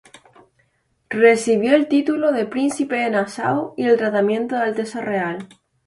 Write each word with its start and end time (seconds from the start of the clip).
Recibió 1.11 1.75
el 1.75 1.87
título 1.87 2.31
de 2.31 2.47
Príncipe 2.47 2.95
de 2.95 3.11
Nassau 3.11 3.75
y 3.77 3.83
el 3.83 3.97
tratamiento 3.97 4.55
de 4.55 4.63
Alteza 4.63 4.99
Real. 4.99 5.47